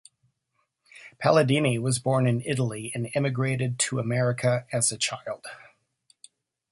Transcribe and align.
Palladini 1.23 1.79
was 1.79 1.99
born 1.99 2.25
in 2.25 2.41
Italy 2.41 2.91
and 2.95 3.11
emigrated 3.13 3.77
to 3.77 3.99
America 3.99 4.65
as 4.73 4.91
a 4.91 4.97
child. 4.97 5.45